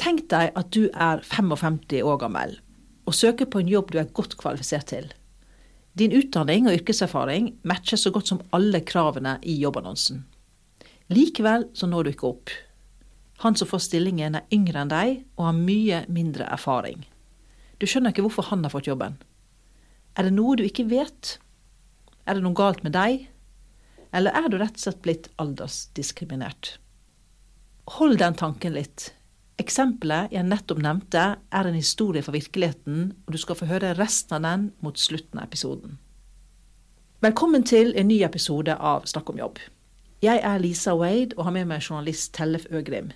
[0.00, 2.56] Tenk deg at du er 55 år gammel
[3.08, 5.08] og søker på en jobb du er godt kvalifisert til.
[5.98, 10.22] Din utdanning og yrkeserfaring matcher så godt som alle kravene i jobbannonsen.
[11.10, 12.52] Likevel så når du ikke opp.
[13.42, 17.02] Han som får stillingen er yngre enn deg og har mye mindre erfaring.
[17.80, 19.18] Du skjønner ikke hvorfor han har fått jobben.
[20.16, 21.38] Er det noe du ikke vet?
[22.28, 23.26] Er det noe galt med deg?
[24.16, 26.76] Eller er du rett og slett blitt aldersdiskriminert?
[27.96, 29.10] Hold den tanken litt.
[29.60, 34.38] Eksempelet jeg nettopp nevnte, er en historie fra virkeligheten, og du skal få høre resten
[34.38, 35.98] av den mot slutten av episoden.
[37.20, 39.60] Velkommen til en ny episode av Snakk om jobb.
[40.24, 43.12] Jeg er Lisa Wade og har med meg journalist Tellef Øgrim.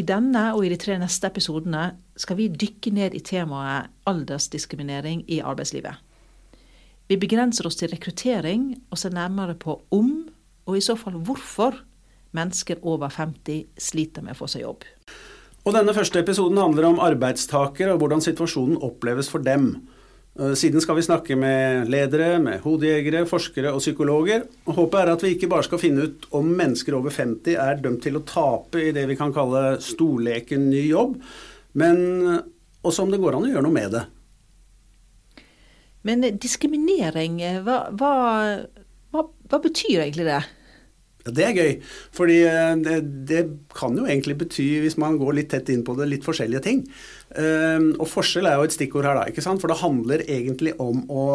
[0.00, 5.26] I denne og i de tre neste episodene skal vi dykke ned i temaet aldersdiskriminering
[5.28, 6.00] i arbeidslivet.
[7.08, 10.30] Vi begrenser oss til rekruttering og ser nærmere på om,
[10.64, 11.82] og i så fall hvorfor,
[12.32, 14.88] mennesker over 50 sliter med å få seg jobb.
[15.68, 19.74] Og denne første episoden handler om arbeidstakere og hvordan situasjonen oppleves for dem.
[20.40, 24.46] Eh, siden skal vi snakke med ledere, med hodejegere, forskere og psykologer.
[24.64, 27.82] Og Håpet er at vi ikke bare skal finne ut om mennesker over 50 er
[27.84, 31.18] dømt til å tape i det vi kan kalle storleken ny jobb,
[31.76, 32.00] men
[32.80, 34.06] også om det går an å gjøre noe med det.
[36.08, 38.14] Men diskriminering, hva, hva,
[39.12, 40.40] hva, hva betyr egentlig det?
[41.34, 41.72] Det er gøy.
[42.14, 42.98] fordi eh, det,
[43.28, 43.44] det,
[43.78, 46.84] kan jo egentlig bety, hvis man går litt tett inn på det, litt forskjellige ting.
[47.28, 49.26] Uh, og forskjell er jo et stikkord her, da.
[49.28, 49.60] ikke sant?
[49.62, 51.26] For det handler egentlig om å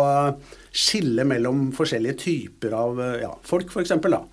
[0.73, 3.93] skille mellom forskjellige typer av ja, folk, f.eks.
[4.09, 4.23] da.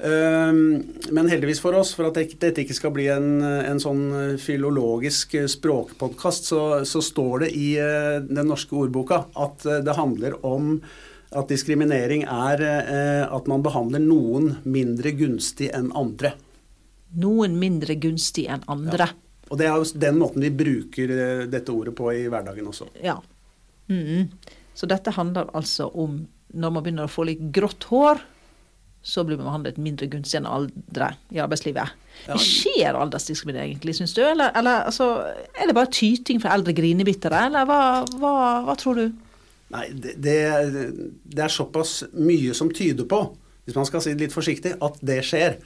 [0.00, 0.80] Uh,
[1.12, 4.02] men heldigvis for oss, for at dette ikke skal bli en, en sånn
[4.40, 10.80] filologisk språkpodkast, så, så, står det i den norske ordboka at det handler om
[11.30, 16.34] at diskriminering er eh, at man behandler noen mindre gunstig enn andre.
[17.22, 19.10] Noen mindre gunstig enn andre.
[19.10, 19.46] Ja.
[19.50, 22.90] Og det er jo den måten vi bruker eh, dette ordet på i hverdagen også.
[23.02, 23.18] Ja.
[23.90, 24.28] Mm.
[24.74, 28.22] Så dette handler altså om når man begynner å få litt grått hår,
[29.02, 31.94] så blir man behandlet mindre gunstig enn andre i arbeidslivet.
[32.26, 32.36] Ja.
[32.36, 34.20] Skjer aldersdiskriminering egentlig, syns du?
[34.26, 35.08] Eller, eller altså,
[35.54, 37.80] er det bare tyting fra eldre grinebittere, eller hva,
[38.18, 38.34] hva,
[38.66, 39.06] hva tror du?
[39.70, 43.20] Nei, det, det, er såpass mye som tyder på,
[43.64, 45.60] hvis man skal si det litt forsiktig, at det skjer.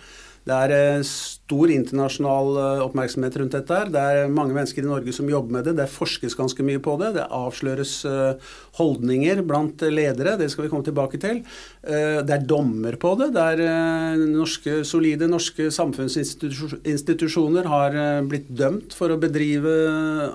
[0.44, 1.04] Det er eh,
[1.44, 3.76] stor internasjonal eh, oppmerksomhet rundt dette.
[3.76, 3.90] her.
[3.92, 5.74] Det er mange mennesker i Norge som jobber med det.
[5.76, 7.10] Det forskes ganske mye på det.
[7.18, 8.34] Det avsløres eh,
[8.78, 10.38] holdninger blant ledere.
[10.40, 11.44] Det skal vi komme tilbake til.
[11.84, 13.28] Det er dommer på det.
[13.36, 19.70] Det er norske, solide norske samfunnsinstitusjoner har blitt dømt for å bedrive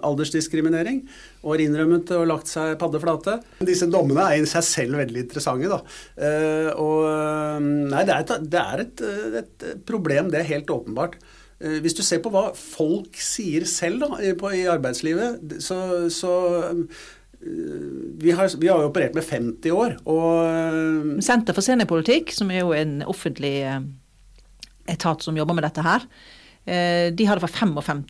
[0.06, 1.02] aldersdiskriminering
[1.42, 3.40] og har innrømmet og lagt seg paddeflate.
[3.66, 5.68] Disse dommene er i seg selv veldig interessante.
[5.72, 5.80] Da.
[6.80, 7.00] Og,
[7.64, 8.98] nei, det er, et, det er et,
[9.42, 10.99] et, problem, det er helt åpenbart.
[11.60, 15.80] Uh, hvis du ser på hva folk sier selv da, i, arbeidslivet, så,
[16.14, 16.34] så
[16.72, 17.06] uh,
[18.20, 19.96] vi har, vi har, jo operert med 50 år.
[20.10, 23.56] Og Senter for seniorpolitikk, som er jo en offentlig
[24.90, 26.04] etat som jobber med dette her,
[26.70, 28.04] de har det for 55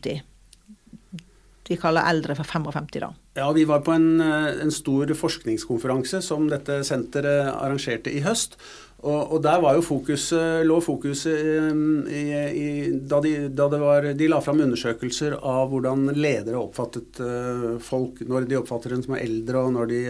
[1.70, 3.12] de kaller eldre for 55, da.
[3.40, 8.58] Ja, vi var på en, eh, en stor forskningskonferanse som dette senteret arrangerte i høst.
[9.00, 11.38] Og, og, der var jo fokuset, lå fokuset
[12.12, 12.24] i,
[12.60, 18.20] i, da, de, da var, de, la fram undersøkelser av hvordan ledere oppfattet uh, folk
[18.28, 20.00] når de oppfatter dem som er eldre, og når de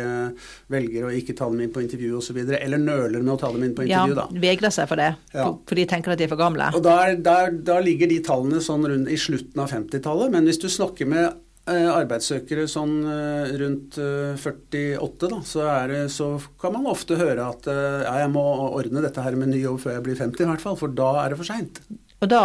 [0.75, 2.41] velger å ikke ta dem inn på intervju osv.
[2.43, 4.17] Eller nøler med å ta dem inn på intervju.
[4.19, 5.47] Ja, vegrer seg for det, ja.
[5.47, 6.73] for de tenker at de er for gamle.
[6.75, 10.35] Og der, der, der ligger de tallene sånn rundt i slutten av 50-tallet.
[10.35, 16.03] Men hvis du snakker med Eh, arbeidssøkere sånn eh, rundt 48, eh, da, så, det,
[16.15, 19.81] så, kan man ofte høre at ja, jeg må ordne dette her med ny jobb
[19.85, 21.81] før jeg blir 50 i hvert fall, for da er det for seint.
[22.21, 22.43] Og da,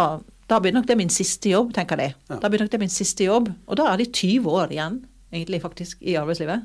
[0.48, 2.08] da, blir nok det min siste jobb, tenker de.
[2.30, 2.40] Ja.
[2.42, 5.02] Da blir nok det min siste jobb, og da er de 20 år igjen,
[5.34, 6.64] egentlig faktisk, i arbeidslivet.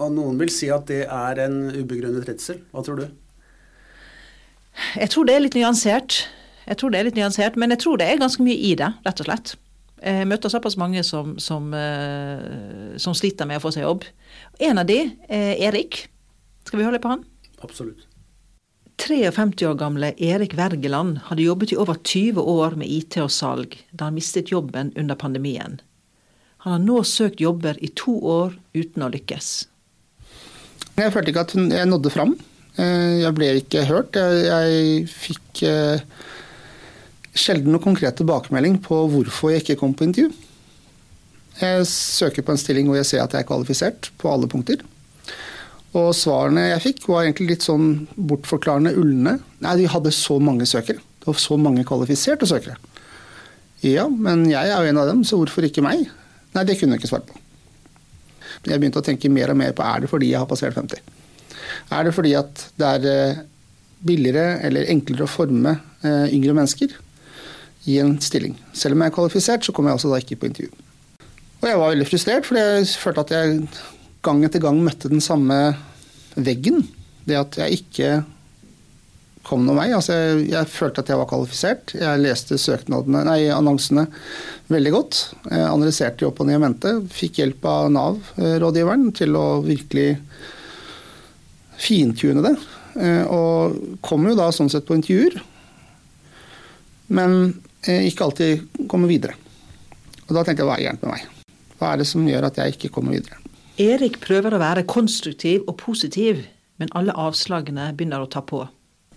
[0.00, 2.62] Og noen vil si at det er en ubegrunnet redsel.
[2.72, 3.08] Hva tror du?
[4.96, 6.22] Jeg tror det er litt nyansert.
[6.66, 8.88] Jeg tror det er litt nyansert, men jeg tror det er ganske mye i det,
[9.04, 9.56] rett og slett.
[10.00, 14.06] Jeg møter såpass mange som, som, eh, som, sliter med å få seg jobb.
[14.62, 16.06] En av de er Erik.
[16.64, 17.26] Skal vi høre litt på han?
[17.60, 18.06] Absolutt.
[19.00, 23.78] 53 år gamle Erik Wergeland hadde jobbet i over 20 år med IT og salg
[23.90, 25.80] da han mistet jobben under pandemien.
[26.64, 29.48] Han har nå søkt jobber i to år uten å lykkes.
[31.00, 32.34] Jeg følte ikke at jeg nådde fram.
[32.76, 34.18] Eh, jeg ble ikke hørt.
[34.20, 36.04] Jeg fikk eh,
[37.40, 40.30] sjelden noe konkret tilbakemelding på hvorfor jeg ikke kom på intervju.
[41.60, 44.80] Jeg søker på en stilling hvor jeg ser at jeg er kvalifisert på alle punkter.
[45.98, 49.38] Og svarene jeg fikk var egentlig litt sånn bortforklarende ulne.
[49.64, 51.02] Nei, vi hadde så mange søkere.
[51.20, 52.78] Det var så mange kvalifiserte søkere.
[53.84, 56.06] Ja, men jeg er jo en av dem, så hvorfor ikke meg?
[56.54, 57.36] Nei, det kunne jeg ikke svart på.
[58.68, 61.00] Jeg begynte å tenke mer og mer på er det fordi jeg har passert 50.
[61.96, 63.44] Er det fordi at det er eh,
[64.04, 66.92] billigere eller enklere å forme eh, yngre mennesker
[67.90, 68.56] i en stilling?
[68.76, 70.70] Selv om jeg er kvalifisert, så kom jeg også da ikke på intervju.
[71.60, 73.56] Og jeg var veldig frustrert, fordi jeg følte at jeg
[74.24, 75.58] gang etter gang møtte den samme
[76.36, 76.84] veggen.
[77.28, 78.12] Det at jeg ikke
[79.46, 79.88] kom noen vei.
[79.96, 81.94] Altså, jeg, jeg, følte at jeg var kvalifisert.
[81.98, 82.58] Jeg leste
[83.08, 84.06] nei, annonsene
[84.70, 85.20] veldig godt.
[85.50, 86.94] Jeg analyserte opp og ned i mente.
[87.12, 90.10] Fikk hjelp av Nav-rådgiveren til å virkelig
[91.80, 92.56] fintune det.
[93.00, 95.38] Eh, og kom jo da sånn sett på intervjuer,
[97.10, 97.36] men
[97.86, 99.36] eh, ikke alltid kommer videre.
[100.28, 101.54] Og da tenkte jeg hva er gærent med meg?
[101.80, 103.40] Hva er det som gjør at jeg ikke kommer videre?
[103.80, 106.44] Erik prøver å være konstruktiv og positiv,
[106.80, 108.62] men alle avslagene begynner å ta på.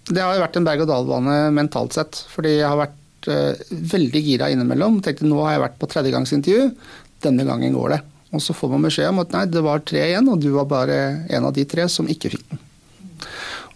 [0.04, 2.20] Det har vært en berg-og-dal-bane mentalt sett.
[2.32, 5.00] Fordi jeg har vært uh, veldig gira innimellom.
[5.04, 6.66] Tenkte nå har jeg vært på tredjegangsintervju,
[7.24, 8.02] denne gangen går det.
[8.34, 10.68] Og så får man beskjed om at nei, det var tre igjen, og du var
[10.72, 11.00] bare
[11.30, 12.64] en av de tre som ikke fikk den.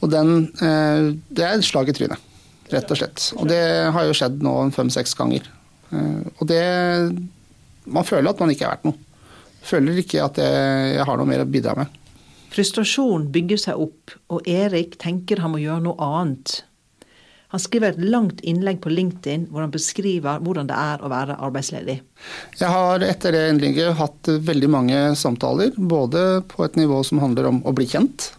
[0.02, 0.34] Og den,
[0.64, 2.27] uh, det er et slag i trynet,
[2.74, 3.30] rett og slett.
[3.38, 3.62] Og det
[3.96, 5.48] har jo skjedd nå fem-seks ganger.
[5.92, 6.64] Uh, og det
[7.88, 8.98] Man føler at man ikke er verdt noe.
[9.64, 11.94] Føler ikke at jeg, jeg har noe mer å bidra med.
[12.52, 16.62] Frustrasjon bygger seg opp, og Erik tenker han må gjøre noe annet.
[17.54, 21.38] Han skriver et langt innlegg på LinkedIn hvor han beskriver hvordan det er å være
[21.48, 22.02] arbeidsledig.
[22.60, 27.48] Jeg har etter det innlegget hatt veldig mange samtaler, både på et nivå som handler
[27.48, 28.34] om å bli kjent,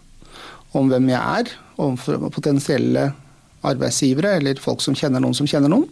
[0.77, 1.49] om hvem jeg er,
[1.81, 1.97] om
[2.29, 3.07] potensielle
[3.65, 5.87] arbeidsgivere eller folk som kjenner noen som kjenner noen.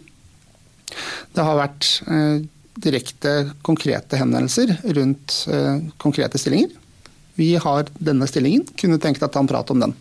[1.36, 2.44] Det har vært eh,
[2.78, 3.32] direkte
[3.66, 6.72] konkrete henvendelser rundt eh, konkrete stillinger.
[7.38, 9.96] Vi har denne stillingen, kunne tenkt at han prater om den.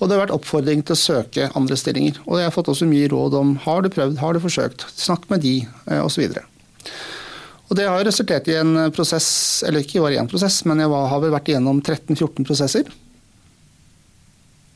[0.00, 2.18] Og det har vært oppfordring til å søke andre stillinger.
[2.26, 5.28] Og jeg har fått også mye råd om har du prøvd, har du forsøkt, snakk
[5.30, 6.40] med de, eh, osv.
[7.70, 11.22] Og det har resultert i en prosess, eller ikke bare én prosess, men jeg har
[11.22, 12.90] vel vært igjennom 13-14 prosesser.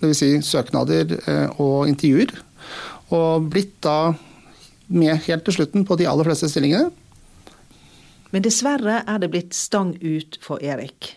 [0.03, 0.19] Dvs.
[0.21, 2.35] Si søknader eh, og intervjuer.
[3.15, 4.15] Og blitt da
[4.89, 6.91] med helt til slutten på de aller fleste stillingene.
[8.33, 11.15] Men dessverre er det blitt stang ut for Erik.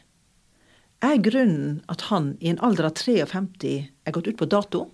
[1.04, 3.74] Er grunnen at han i en alder av 53
[4.06, 4.86] er gått ut på dato?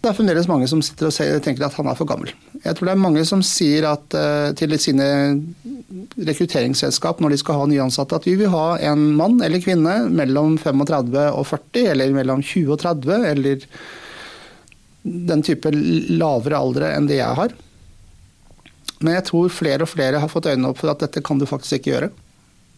[0.00, 2.30] Det er fremdeles mange som sitter og tenker at han er for gammel.
[2.64, 5.06] Jeg tror det er mange som sier at, uh, til sine
[6.16, 10.56] rekrutteringsselskap når de skal ha nyansatte, at vi vil ha en mann eller kvinne mellom
[10.60, 13.66] 35 og 40, eller mellom 20 og 30, eller
[15.04, 17.52] den type lavere aldre enn det jeg har.
[19.04, 21.46] Men jeg tror flere og flere har fått øynene opp for at dette kan du
[21.48, 22.10] faktisk ikke gjøre.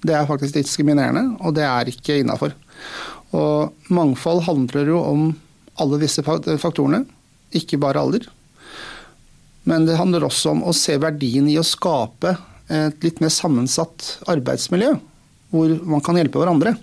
[0.02, 2.54] Det er faktisk diskriminerende, og det er ikke innafor.
[3.38, 5.26] Og mangfold handler jo om
[5.80, 7.04] alle disse faktorene,
[7.56, 8.26] ikke bare alder.
[9.68, 12.34] Men det handler også om å se verdien i å skape
[12.72, 14.94] et litt mer sammensatt arbeidsmiljø,
[15.52, 16.74] hvor man kan hjelpe hverandre.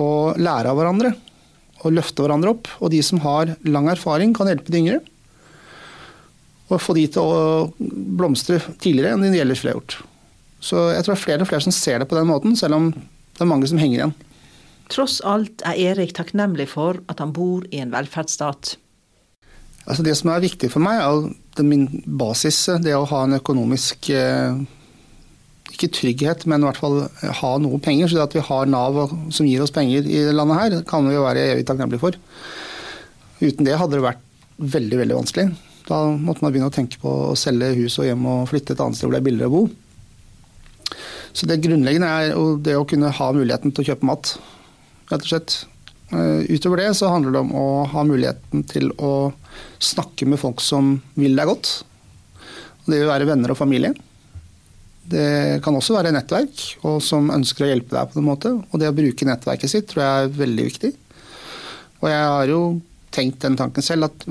[0.00, 1.12] Og lære av hverandre.
[1.82, 2.70] Og løfte hverandre opp.
[2.80, 5.00] Og de som har lang erfaring, kan hjelpe de yngre.
[6.70, 9.98] Og få de til å blomstre tidligere enn de ellers ville gjort.
[10.62, 12.78] Så jeg tror det er flere og flere som ser det på den måten, selv
[12.78, 14.14] om det er mange som henger igjen.
[14.92, 18.76] Tross alt er Erik takknemlig for at han bor i en velferdsstat.
[19.82, 24.12] Altså det som er viktig for meg, er min basis, det å ha en økonomisk
[24.14, 24.60] eh,
[25.72, 27.00] ikke trygghet, men i hvert fall
[27.40, 28.10] ha noe penger.
[28.10, 29.00] Så at vi har Nav
[29.34, 32.18] som gir oss penger i landet her, kan vi jo være evig takknemlige for.
[33.42, 34.22] Uten det hadde det vært
[34.62, 35.48] veldig, veldig vanskelig.
[35.88, 38.84] Da måtte man begynne å tenke på å selge hus og hjem og flytte et
[38.84, 39.64] annet sted hvor det er billigere å bo.
[41.32, 44.34] Så det grunnleggende er det å kunne ha muligheten til å kjøpe mat,
[45.12, 45.56] rett og slett.
[46.12, 49.32] Eh, utover det så handler det om å ha muligheten til å
[49.82, 51.74] snakke med folk som vil deg godt.
[52.84, 53.94] Det vil være venner og familie.
[55.12, 58.52] Det kan også være nettverk, og som ønsker å hjelpe deg på en måte.
[58.70, 60.92] Og det å bruke nettverket sitt tror jeg er veldig viktig.
[62.02, 62.62] Og jeg har jo
[63.12, 64.24] tenkt den tanken selv at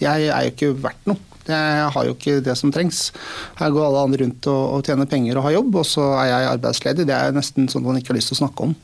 [0.00, 1.20] jeg er jo ikke verdt noe.
[1.44, 3.10] Jeg har jo ikke det som trengs.
[3.58, 6.30] Her går alle andre rundt og, og tjener penger og har jobb, og så er
[6.30, 7.08] jeg arbeidsledig.
[7.10, 8.76] Det er nesten sånn man ikke har lyst til å snakke om.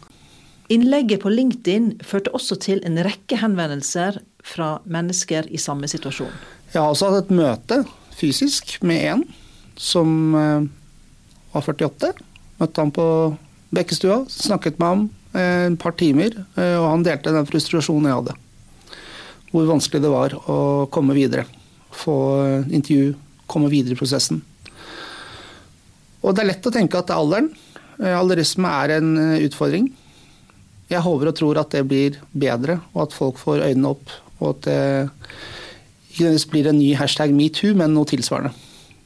[0.70, 6.32] Innlegget på LinkedIn førte også til en rekke henvendelser fra mennesker i samme situasjon.
[6.70, 7.80] Jeg har også hatt et møte
[8.16, 9.24] fysisk med en
[9.80, 10.66] som uh,
[11.52, 12.12] var 48.
[12.60, 13.06] Møtte han på
[13.74, 18.36] Bekkestua, snakket med ham et par timer, uh, og han delte den frustrasjonen jeg hadde.
[19.50, 20.60] Hvor vanskelig det var å
[20.94, 21.46] komme videre
[21.90, 22.16] få
[22.70, 23.14] intervju,
[23.46, 24.42] komme videre i prosessen.
[26.20, 27.50] Og det er lett å tenke at er alderen.
[28.00, 29.88] Eh, alderisme er en eh, utfordring.
[30.90, 34.14] Jeg håper og tror at det blir bedre, og at folk får øynene opp.
[34.40, 34.78] Og at det
[36.10, 38.50] ikke nødvendigvis blir en ny hashtag metoo, men noe tilsvarende.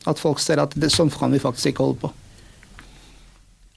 [0.09, 2.13] At folk ser at det, sånn kan vi faktisk ikke holde på.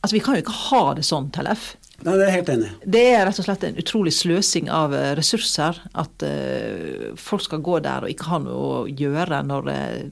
[0.02, 1.74] Altså, Vi kan jo ikke ha det sånn, Tellef.
[2.06, 2.70] Nei, det er jeg helt enig.
[2.86, 5.80] Det er rett og slett en utrolig sløsing av eh, ressurser.
[5.98, 10.04] At uh, folk skal gå der og ikke ha noe å gjøre når uh,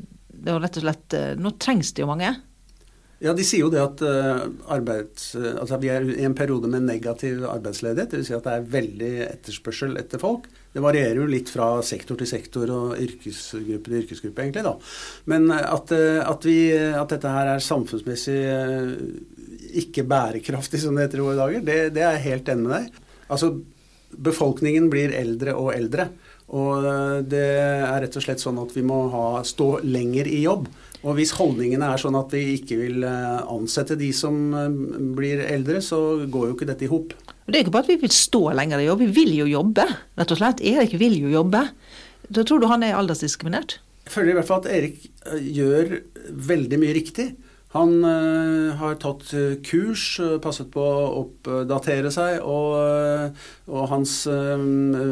[0.46, 2.32] det er rett og slett uh, Nå trengs det jo mange.
[3.26, 4.02] Ja, De sier jo det at
[4.70, 8.12] arbeids, altså vi er i en periode med negativ arbeidsledighet.
[8.14, 8.28] Dvs.
[8.30, 10.46] Si at det er veldig etterspørsel etter folk.
[10.76, 14.66] Det varierer jo litt fra sektor til sektor og yrkesgruppe til yrkesgruppe, egentlig.
[14.68, 14.76] da.
[15.32, 18.38] Men at, at, vi, at dette her er samfunnsmessig
[19.82, 22.76] ikke bærekraftig, som det heter i våre dager, det, det er jeg helt enig med
[22.76, 23.02] deg.
[23.32, 23.52] Altså,
[24.30, 26.10] befolkningen blir eldre og eldre.
[26.56, 26.86] Og
[27.26, 30.68] det er rett og slett sånn at vi må ha, stå lenger i jobb.
[31.06, 34.78] Og hvis holdningene er sånn at vi ikke vil eh, ansette de som eh,
[35.18, 37.14] blir eldre, så går jo ikke dette i hop.
[37.46, 39.86] Det er ikke bare at vi vil stå lenger i jobb, vi vil jo jobbe.
[40.18, 40.64] rett og slett.
[40.66, 41.62] Erik vil jo jobbe.
[42.34, 43.78] Da tror du han er aldersdiskriminert?
[44.06, 46.00] Jeg føler i hvert fall at Erik eh, gjør
[46.50, 47.28] veldig mye riktig.
[47.76, 53.36] Han uh, har tatt uh, kurs, uh, passet på å oppdatere seg, og,
[53.68, 54.14] og hans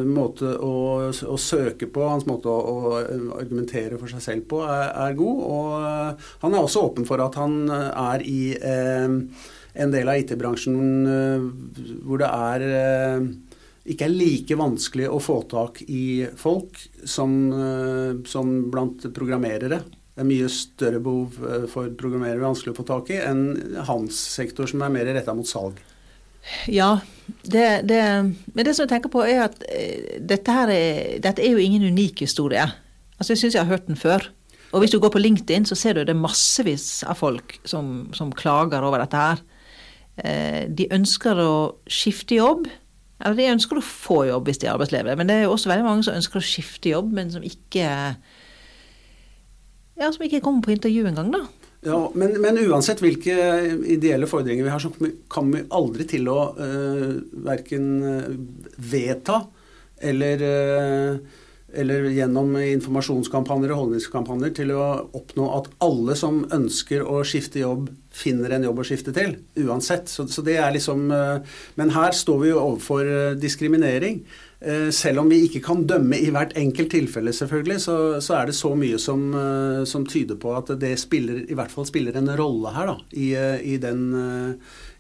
[0.08, 0.76] måte å,
[1.12, 2.94] å, søke på, hans måte å, å,
[3.36, 5.42] argumentere for seg selv på, er, er god.
[5.44, 10.78] Og han er også åpen for at han er i en del av IT-bransjen
[12.06, 13.26] hvor det er
[13.90, 17.36] ikke er like vanskelig å få tak i folk som,
[18.30, 19.82] som blant programmerere.
[20.14, 23.48] Det er mye større behov eh, for programmerere vanskelig å få tak i enn
[23.88, 25.80] hans sektor, som er mer retta mot salg.
[26.68, 26.98] Ja,
[27.48, 28.02] det, det,
[28.54, 31.64] men det som jeg tenker på er at eh, dette, her er, dette er jo
[31.64, 32.68] ingen unik historie.
[33.18, 34.28] Altså Jeg syns jeg har hørt den før.
[34.74, 38.34] Og hvis du går på LinkedIn, så ser du det massevis av folk som, som
[38.34, 39.44] klager over dette her.
[40.18, 41.54] Eh, de ønsker å
[41.90, 42.68] skifte jobb.
[43.24, 45.16] Eller de ønsker å få jobb hvis de er arbeidsledige.
[45.18, 47.86] Men det er jo også veldig mange som ønsker å skifte jobb, men som ikke
[50.00, 51.44] ja, som ikke kommer på intervju engang, da.
[51.84, 53.36] Ja, men, men, uansett hvilke
[53.92, 54.92] ideelle fordringer vi har, så
[55.32, 57.10] kan vi aldri til å uh,
[57.44, 58.30] verken eh,
[58.80, 59.42] vedta
[60.04, 61.42] eller, uh,
[61.76, 64.86] eller gjennom informasjonskampanjer og holdningskampanjer til å
[65.20, 69.36] oppnå at alle som ønsker å skifte jobb, finner en jobb å skifte til.
[69.60, 70.08] Uansett.
[70.08, 71.44] Så, så det er liksom uh,
[71.76, 74.24] Men her står vi jo overfor diskriminering.
[74.64, 78.48] Eh, selv om vi ikke kan dømme i hvert enkelt tilfelle, selvfølgelig, så, så er
[78.48, 82.16] det så mye som, eh, som, tyder på at det spiller, i hvert fall spiller
[82.16, 84.06] en rolle her da, i, eh, i, den,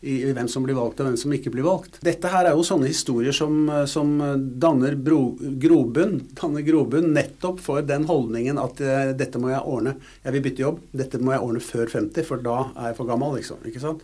[0.01, 2.01] i, i, hvem som blir valgt og hvem som ikke blir valgt.
[2.03, 4.11] Dette her er jo sånne historier som, som
[4.59, 8.83] danner bro, grobunn, danner nettopp for den holdningen at
[9.15, 9.95] dette må jeg ordne.
[10.25, 10.83] Jeg vil bytte jobb.
[10.91, 13.63] Dette må jeg ordne før 50, for da er jeg for gammel, liksom.
[13.69, 14.03] Ikke sant?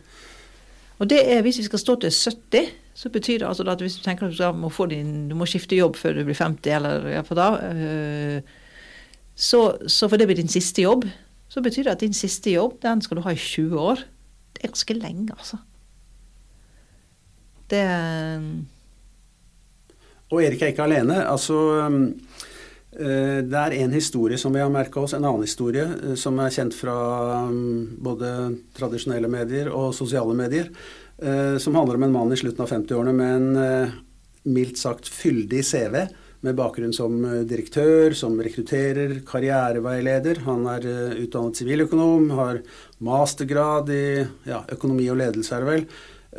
[1.00, 3.96] Og det er hvis vi skal stå til 70 så betyr det altså at hvis
[3.96, 7.08] du tenker at du må, din, du må skifte jobb før du blir 50, eller
[7.13, 8.41] ja, da, øh,
[9.36, 11.06] så, så for det blir din siste jobb,
[11.48, 14.03] så betyr det at din siste jobb, den skal du ha i 20 år.
[14.53, 15.58] Det er ganske lenge, altså.
[17.70, 17.86] Det
[20.29, 21.22] Og Erik er ikke alene.
[21.29, 21.56] Altså
[22.89, 26.50] det er en historie som vi har merka oss, en annen historie øh, som er
[26.55, 26.96] kjent fra
[28.01, 28.31] både
[28.74, 30.72] tradisjonelle medier og sosiale medier.
[31.22, 33.96] Eh, som handler om en mann i slutten av 50-årene med en eh,
[34.48, 35.98] mildt sagt fyldig CV.
[36.48, 40.46] Med bakgrunn som eh, direktør, som rekrutterer, karriereveileder.
[40.46, 40.88] Han er
[41.25, 42.62] utdannet siviløkonom, har
[43.03, 44.05] mastergrad i
[44.48, 45.86] ja, økonomi og ledelse, er det vel.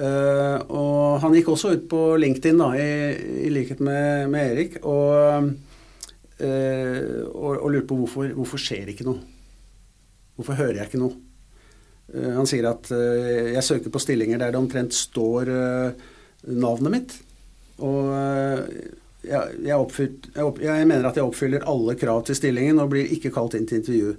[0.00, 2.92] Og han gikk også ut på LinkedIn, da, i,
[3.42, 5.50] i likhet med, med, Erik, og,
[6.40, 9.20] uh, og, og lurte på hvorfor, hvorfor skjer ikke noe.
[10.38, 11.18] Hvorfor hører jeg ikke noe?
[12.14, 16.06] Eh, han sier at eh, jeg søker på stillinger der det omtrent står eh,
[16.50, 17.16] navnet mitt.
[17.80, 18.11] Og
[19.25, 22.90] jeg, jeg, oppfylt, jeg, opp, jeg, mener at jeg oppfyller alle krav til stillingen og
[22.92, 24.14] blir ikke kalt inn til intervju.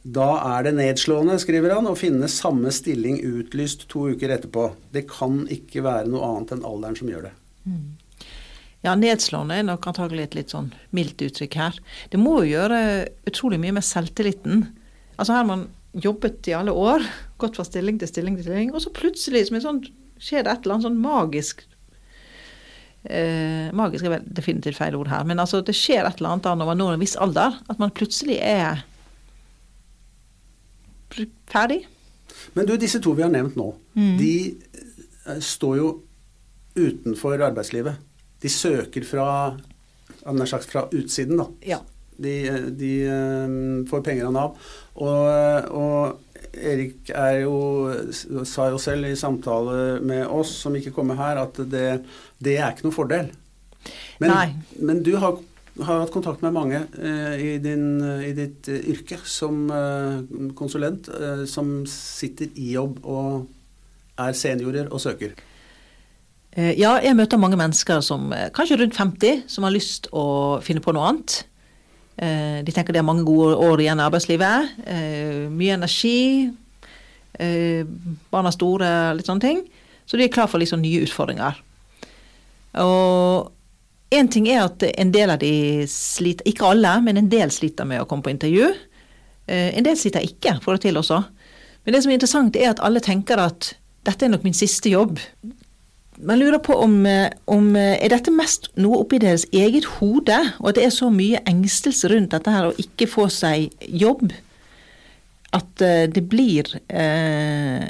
[0.00, 4.70] Da er det nedslående, skriver han, å finne samme stilling utlyst to uker etterpå.
[4.96, 7.34] Det kan ikke være noe annet enn alderen som gjør det.
[7.68, 7.84] Mm.
[8.86, 11.80] Ja, nedslående er nok antagelig et litt sånn mildt uttrykk her.
[12.12, 12.78] Det må jo gjøre
[13.28, 14.62] utrolig mye med selvtilliten.
[15.18, 17.04] Altså her man jobbet i alle år,
[17.42, 19.82] gått fra stilling til stilling til stilling, og så plutselig som en sånn,
[20.22, 21.62] skjer det et eller annet sånn magisk
[23.08, 26.46] eh, Magisk er vel definitivt feil ord her, men altså det skjer et eller annet
[26.46, 28.84] da når man når en viss alder, at man plutselig er
[31.50, 31.82] ferdig.
[32.54, 34.14] Men du, disse to vi har nevnt nå, mm.
[34.20, 35.90] de eh, står jo
[36.78, 37.98] utenfor arbeidslivet.
[38.40, 39.30] De søker fra,
[40.22, 41.48] fra utsiden, da.
[41.76, 41.80] Ja.
[42.20, 42.34] De,
[42.76, 44.72] de um, får penger av Nav.
[45.00, 47.54] Og, og Erik jo,
[48.48, 52.02] sa jo selv i samtale med oss som ikke kommer her, at det,
[52.42, 53.30] det er ikke noen fordel.
[54.20, 55.38] Men, men du har
[55.86, 60.20] har hatt kontakt med mange eh, i, din, i, ditt eh, yrke som eh,
[60.58, 63.46] konsulent eh, som sitter i jobb og
[64.20, 65.36] er seniorer og søker.
[66.60, 70.24] Eh, ja, jeg møter mange mennesker som eh, kanskje rundt 50, som har lyst å
[70.64, 71.36] finne på noe annet.
[72.20, 74.74] Eh, de tenker de har mange gode år igjen i arbeidslivet.
[75.54, 76.50] Mye energi.
[77.40, 79.62] Barna store, litt sånne ting.
[80.04, 81.56] Så de er klar for liksom nye utfordringer.
[82.82, 83.48] Og
[84.12, 87.88] én ting er at en del av de sliter, ikke alle, men en del sliter
[87.88, 88.68] med å komme på intervju.
[89.46, 91.22] En del sliter ikke, får det til også.
[91.86, 93.72] Men det som er interessant, er at alle tenker at
[94.10, 95.22] dette er nok min siste jobb.
[96.22, 100.36] Man lurer på om, eh, om eh, er dette mest noe oppi deres eget hode,
[100.60, 104.32] og at det er så mye engstelse rundt dette her å ikke få seg jobb,
[105.56, 107.88] at eh, det blir eh,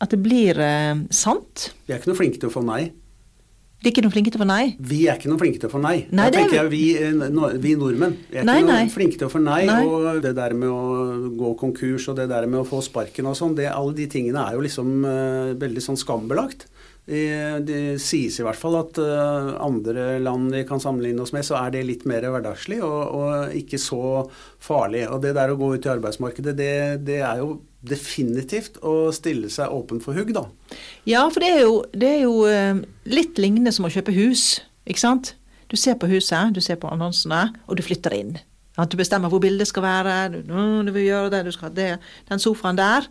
[0.00, 1.72] At det blir eh, sant.
[1.88, 2.84] Vi er ikke noe flinke til å få nei.
[3.82, 4.62] De er ikke noe flinke til å få nei.
[4.90, 5.96] Vi er ikke noe flinke til å få nei.
[6.10, 6.84] Nei, det er- tenker jeg vi,
[7.34, 8.14] no- vi nordmenn.
[8.30, 8.88] Vi er Nei, ikke noe nei.
[8.94, 9.60] flinke til å få nei.
[9.66, 9.82] Nei.
[9.86, 13.36] Og det der med å gå konkurs og det der med å få sparken og
[13.38, 16.66] sånn, alle de tingene er jo liksom uh, veldig sånn skambelagt.
[17.08, 21.56] Det sies i hvert fall at eh, andre land vi kan sammenligne oss med, så
[21.62, 24.02] er det litt mer hverdagslig og, og ikke så
[24.60, 25.06] farlig.
[25.08, 26.74] Og det der å gå ut i arbeidsmarkedet, det,
[27.08, 30.44] det er jo definitivt å stille seg åpen for hugg, da.
[31.08, 34.58] Ja, for det er jo, det er jo eh, litt lignende som å kjøpe hus,
[34.88, 35.32] ikke sant?
[35.72, 38.36] Du ser på huset, du ser på annonsene, og du flytter inn.
[38.78, 41.90] At du bestemmer hvor bildet skal være, du, vil gjøre det, du skal ha det,
[42.28, 43.08] den sofaen der.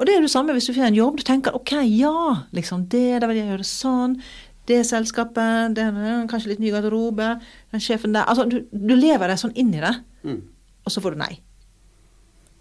[0.00, 1.18] Og det er det samme hvis du finner en jobb.
[1.20, 2.14] Du tenker ok, ja,
[2.56, 4.14] liksom det, da vil jeg gjøre sånn.
[4.70, 5.84] Det selskapet, det,
[6.30, 7.34] kanskje litt ny garderobe,
[7.74, 8.24] den sjefen der.
[8.30, 9.92] Altså, du, du lever deg sånn inn i det,
[10.24, 10.40] Mm.
[10.84, 11.34] og så får du nei.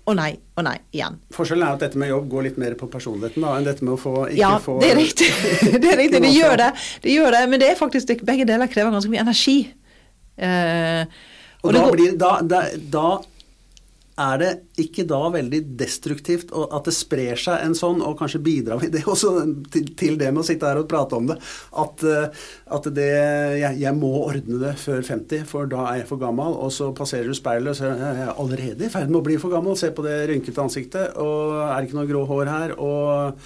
[0.10, 1.18] Og nei, og nei igjen.
[1.36, 3.94] Forskjellen er at dette med jobb går litt mer på personligheten da, enn dette med
[3.94, 5.28] å få ikke Ja, få det er riktig.
[5.84, 6.70] Det er riktig, det gjør det.
[7.04, 7.42] det gjør det.
[7.52, 9.58] Men det er faktisk, det, begge deler krever ganske mye energi.
[10.40, 11.04] Eh,
[11.62, 12.62] Og, og da, går- blir, da, da,
[12.96, 13.06] da
[14.20, 14.50] er det
[14.84, 19.06] ikke da veldig destruktivt at det sprer seg en sånn, og kanskje bidrar vi det
[19.10, 19.34] også
[19.74, 21.40] til, til det med å sitte her og prate om det,
[21.84, 22.46] at, eh,
[22.78, 23.10] at det,
[23.62, 26.92] jeg, jeg må ordne det før 50, for da er jeg for gammel, og så
[26.96, 29.78] passerer du speilet og ser jeg er allerede i ferd med å bli for gammel,
[29.80, 33.46] se på det rynkete ansiktet, og er det ikke noe grå hår her, og,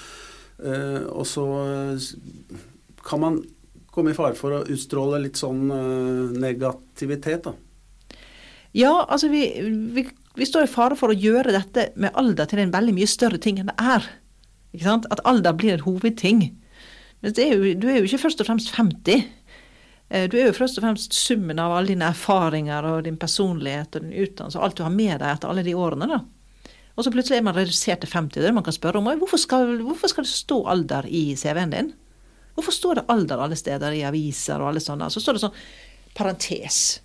[0.64, 1.48] eh, og så
[3.04, 3.44] kan man
[3.94, 7.54] komme i fare for å utstråle litt sånn eh, negativitet, da.
[8.74, 9.44] Ja, altså vi,
[9.94, 13.10] vi, vi står i fare for å gjøre dette med alder til en veldig mye
[13.10, 14.08] større ting enn det er.
[14.84, 16.44] At alder blir en hovedting.
[17.22, 19.28] Men er jo, du er jo ikke først og fremst 50.
[20.10, 23.96] Eh, Du er jo først og fremst summen av alle dine erfaringer og din personlighet
[23.96, 26.10] og din utdannelse og alt du har med deg etter alle de årene.
[26.10, 26.20] da.
[26.98, 28.34] Og så plutselig er man redusert til 50.
[28.34, 29.10] Det er det man kan spørre om.
[29.22, 31.94] Hvorfor skal, hvorfor skal det stå alder i CV-en din?
[32.54, 35.10] Hvorfor står det alder alle steder i aviser og alle sånne?
[35.10, 35.58] Så står det sånn
[36.14, 37.02] parentes.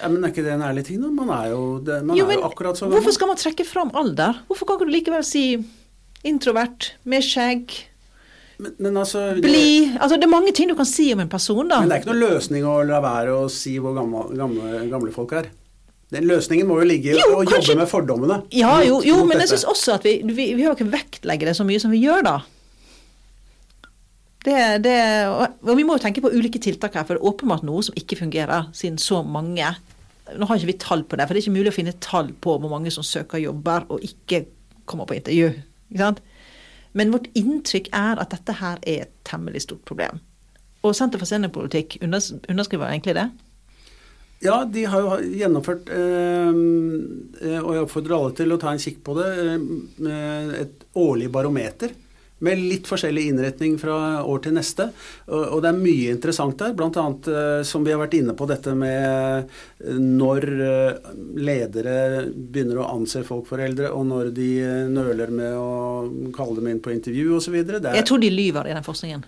[0.00, 1.08] Ja, men er ikke det en ærlig ting, da?
[1.08, 3.92] Man er jo, det, man Jo, er jo akkurat så Hvorfor skal man trekke fram
[3.96, 4.42] alder?
[4.48, 5.44] Hvorfor kan ikke du likevel si
[6.26, 7.74] introvert, med skjegg,
[8.58, 9.52] Men, men altså det,
[10.00, 11.80] Altså, det er mange ting du kan si om en person, da.
[11.80, 15.12] Men det er ikke noen løsning å la være å si hvor gamle, gamle, gamle
[15.14, 15.50] folk er.
[16.14, 18.40] Den løsningen må jo ligge i å jobbe med fordommene.
[18.54, 19.56] Ja, jo, jo men jeg dette.
[19.56, 22.22] syns også at vi, vi, vi har ikke vektlegge det så mye som vi gjør,
[22.26, 22.36] da.
[24.46, 27.64] Det, det, og vi må jo tenke på ulike tiltak her, for det er åpenbart
[27.66, 29.72] noe som ikke fungerer, siden så mange
[30.26, 32.32] Nå har ikke vi tall på det, for det er ikke mulig å finne tall
[32.42, 34.40] på hvor mange som søker jobber og ikke
[34.82, 35.52] kommer på intervju.
[35.86, 36.18] Ikke sant?
[36.98, 40.18] Men vårt inntrykk er at dette her er et temmelig stort problem.
[40.82, 43.28] Og Senter for seniorpolitikk unders- underskriver egentlig det.
[44.44, 46.50] Ja, de har jo gjennomført, eh,
[47.46, 49.30] eh, og jeg oppfordrer alle til å ta en kikk på det,
[50.10, 51.94] eh, et årlig barometer.
[52.44, 54.90] Med litt forskjellig innretning fra år til neste.
[55.32, 57.04] Og, det er mye interessant der, bl.a.
[57.32, 61.96] Eh, som vi har vært inne på dette med eh, når eh, ledere
[62.26, 64.50] begynner å anse folk for eldre, og når de
[64.92, 67.56] nøler med å kalle dem inn på intervju osv.
[67.56, 69.24] Jeg tror de lyver i den forskningen.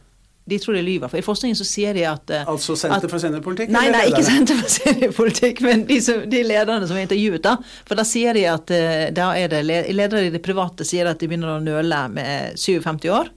[0.49, 3.21] De tror de lyver, for I forskningen så sier de at eh, Altså Senter for
[3.21, 3.73] seniorpolitikk?
[3.75, 4.23] Nei, nei, ikke?
[4.25, 7.43] Senter for seniorpolitikk, men de, som, de lederne som er intervjuet.
[7.45, 7.57] da.
[7.89, 11.21] For da sier de at eh, da er det ledere i det private sier at
[11.21, 13.33] de begynner å nøle med 57 år,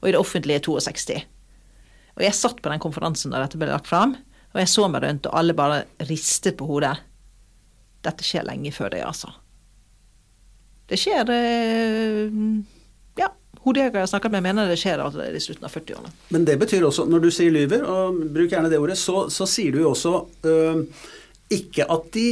[0.00, 1.18] og i det offentlige 62.
[2.16, 4.16] Og jeg satt på den konferansen da dette ble lagt fram,
[4.54, 6.94] og jeg så meg rundt, og alle bare ristet på hodet.
[8.06, 9.34] Dette skjer lenge før det, altså.
[10.86, 12.40] Det skjer eh,
[13.66, 16.12] Hodejegere jeg har snakket med, mener det skjer allerede i slutten av 40-årene.
[16.34, 19.48] Men det betyr også, når du sier lyver, og bruk gjerne det ordet, så, så
[19.50, 20.84] sier du jo også øh,
[21.56, 22.28] ikke at de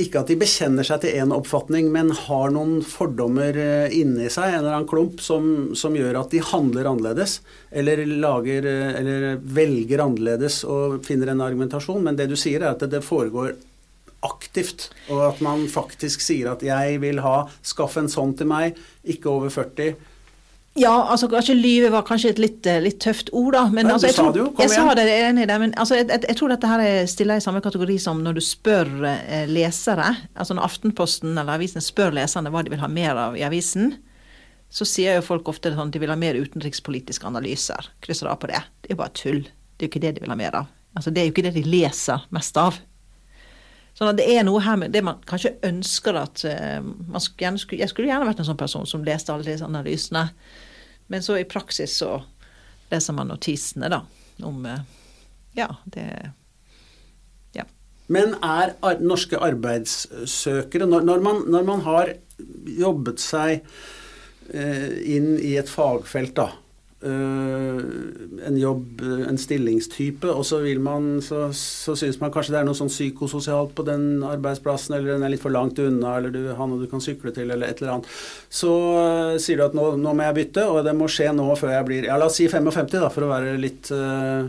[0.00, 4.54] ikke at de bekjenner seg til én oppfatning, men har noen fordommer eh, inni seg,
[4.54, 7.40] en eller annen klump, som, som gjør at de handler annerledes.
[7.70, 12.00] Eller, lager, eh, eller velger annerledes og finner en argumentasjon.
[12.06, 13.58] Men det du sier, er at det foregår
[14.26, 14.90] aktivt.
[15.08, 19.26] Og at man faktisk sier at 'jeg vil ha skaff en sånn til meg', ikke
[19.30, 19.96] over 40'.
[20.78, 23.64] Ja, altså kanskje lyve var kanskje et litt, eh, litt tøft ord, da.
[23.68, 25.46] Men Nei, altså, jeg, sa tror, det jo, jeg sa det, jeg er enig i
[25.50, 25.56] det.
[25.58, 28.34] Men altså, jeg, jeg, jeg tror dette her er- stiller i samme kategori som når
[28.38, 30.16] du spør eh, lesere.
[30.36, 33.96] Altså når Aftenposten eller avisene spør leserne hva de vil ha mer av i avisen,
[34.70, 37.90] så sier jo folk ofte sånn at de vil ha mer utenrikspolitiske analyser.
[38.00, 38.62] Krysser av på det.
[38.82, 39.42] Det er jo bare tull.
[39.42, 40.70] Det er jo ikke det de vil ha mer av.
[40.94, 42.78] Altså, det er jo ikke det de leser mest av.
[44.00, 47.76] Sånn at det er noe her med det man kanskje ønsker at eh, man skulle
[47.76, 50.22] Jeg skulle gjerne vært en sånn person som leste alle disse analysene.
[51.12, 52.14] Men så i praksis så
[52.88, 54.00] leser man notisene, da.
[54.40, 54.86] Om eh,
[55.58, 56.06] Ja, det
[57.58, 57.66] Ja.
[58.08, 62.14] Men er ar norske arbeidssøkere når, når, man, når man har
[62.80, 63.60] jobbet seg
[64.48, 66.48] eh, inn i et fagfelt, da
[67.00, 72.58] En jobb, eh, en stillingstype, og så vil man Så, så syns man kanskje det
[72.60, 76.34] er noe sånn psykososialt på den arbeidsplassen, eller den er litt for langt unna, eller
[76.34, 78.12] du har noe du kan sykle til, eller et eller annet.
[78.52, 81.48] Så uh, sier du at nå, nå må jeg bytte, og det må skje nå
[81.56, 84.48] før jeg blir Ja, la oss si 55, da, for å være litt uh,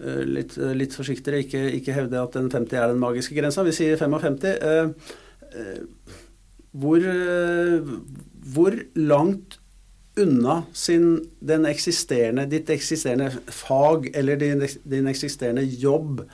[0.00, 3.64] Eh, litt, eh, litt forsiktigere, ikke, ikke hevde at den 50 er den magiske grensa.
[3.66, 4.54] Vi sier 55.
[4.64, 4.92] Uh,
[5.52, 5.80] eh,
[6.72, 7.90] hvor, eh,
[8.54, 9.58] hvor langt
[10.22, 16.24] unna sin, den eksisterende, ditt eksisterende fag eller din, din eksisterende jobb,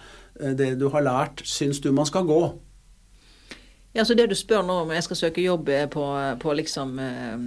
[0.41, 2.43] eh, det du har lært, syns du man skal gå?
[3.97, 6.05] Ja, så det du spør nå om jeg skal søke jobb eh, på,
[6.43, 7.45] på liksom eh,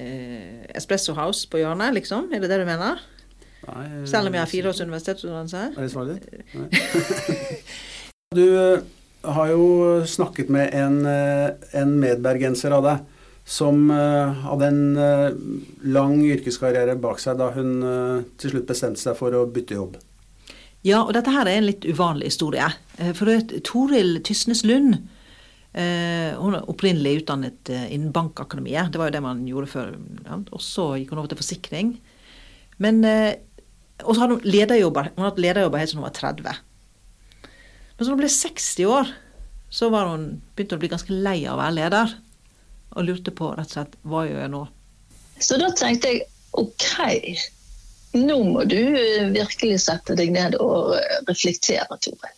[0.00, 2.30] eh, Espresso House på hjørnet, liksom?
[2.32, 3.02] Er det det du mener?
[3.66, 5.64] Nei, Selv om jeg har fire års universitetsutdannelse?
[5.76, 6.54] Er det svaret ditt?
[6.56, 6.68] Nei.
[8.38, 8.46] du
[9.28, 9.66] har jo
[10.08, 13.17] snakket med en, en medbergenser av deg
[13.48, 15.36] som eh, hadde en eh,
[15.88, 19.96] lang yrkeskarriere bak seg da hun eh, til slutt bestemte seg for å bytte jobb.
[20.84, 22.68] Ja, og dette her er en litt uvanlig historie.
[23.18, 23.30] For
[23.66, 25.00] Toril Tysnes Lund
[25.78, 28.88] hun er opprinnelig utdannet innen bankakademiet.
[28.90, 29.90] Det var jo det man gjorde før.
[30.24, 30.38] Ja.
[30.54, 31.90] Og så gikk hun over til forsikring.
[32.82, 35.10] Men, og så hadde hun lederjobber.
[35.18, 36.62] Hun hadde lederjobber helt siden hun var 30.
[37.44, 39.12] Men så hun ble 60 år,
[39.68, 42.16] så hun begynte hun å bli ganske lei av å være leder.
[42.98, 44.64] Og lurte på rett og slett hva gjør jeg nå?
[45.38, 46.26] Så da tenkte jeg
[46.58, 47.38] OK,
[48.18, 52.32] nå må du eh, virkelig sette deg ned og eh, reflektere, Tore.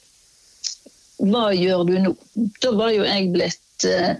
[1.20, 2.12] Hva gjør du nå?
[2.60, 4.16] Da var jo jeg blitt eh,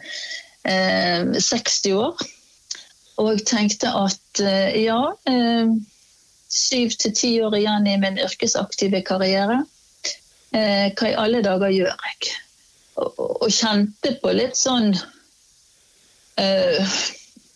[0.65, 2.25] eh, 60 år.
[3.21, 5.77] Og tenkte at eh, ja, eh,
[6.49, 9.61] syv til ti år igjen i min yrkesaktive karriere.
[10.57, 12.35] Eh, hva i alle dager gjør jeg?
[13.01, 14.95] Og, og kjente på litt sånn
[16.37, 16.95] eh,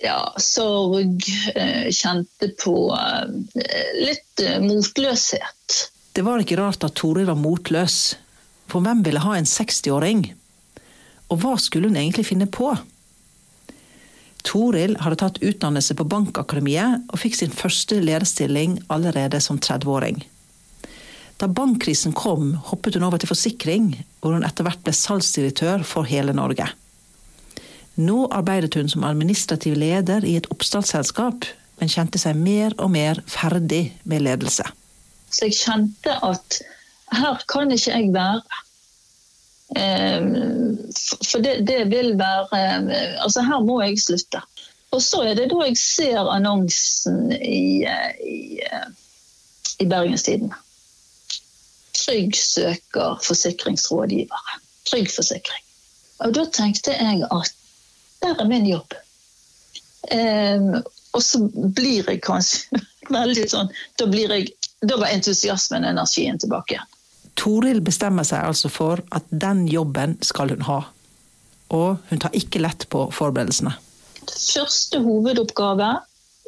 [0.04, 1.22] ja, sorg.
[1.54, 3.28] eh, Kjente på eh,
[4.00, 5.78] litt eh, motløshet.
[6.14, 8.16] Det var ikke rart at Toril var motløs.
[8.70, 10.26] For hvem ville ha en 60-åring?
[11.32, 12.70] Og hva skulle hun egentlig finne på?
[14.44, 20.20] Toril hadde tatt utdannelse på Bankakademiet og fikk sin første lederstilling allerede som 30-åring.
[21.40, 23.88] Da bankkrisen kom, hoppet hun over til forsikring,
[24.20, 26.68] hvor hun etter hvert ble salgsdirektør for hele Norge.
[27.96, 31.44] Nå arbeidet hun som administrativ leder i et oppstartsselskap,
[31.80, 34.64] men kjente seg mer og mer ferdig med ledelse.
[35.30, 36.60] Så jeg kjente at
[37.14, 38.42] her kan ikke jeg være.
[39.76, 40.26] Eh,
[40.94, 44.42] for- For det, det vil være eh, Altså, her må jeg slutte.
[44.92, 48.86] Og så er det da jeg ser annonsen i, eh, i, eh,
[49.80, 50.54] i Bergenstidene.
[51.94, 54.60] Trygg søker forsikringsrådgivere.
[54.86, 55.64] Trygg forsikring.
[56.20, 57.54] Og da tenkte jeg at
[58.24, 58.96] der er min jobb.
[60.12, 60.82] Um,
[61.14, 62.80] og så blir jeg kanskje
[63.14, 64.50] veldig sånn Da, blir jeg,
[64.84, 66.80] da var entusiasmen og energien tilbake.
[67.40, 70.80] Toril bestemmer seg altså for at den jobben skal hun ha.
[71.74, 73.72] Og hun tar ikke lett på forberedelsene.
[74.28, 75.88] Første hovedoppgave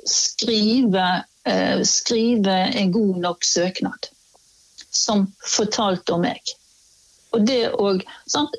[0.07, 4.09] skrive, eh, skrive en god nok søknad
[4.91, 6.41] som fortalte om meg.
[7.35, 8.05] Og det òg